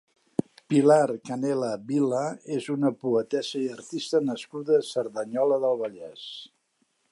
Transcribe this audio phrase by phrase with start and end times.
[0.73, 2.21] Pilar Canela Vila
[2.55, 6.29] és una poetessa i artista nascuda a Cerdanyola del Vallès.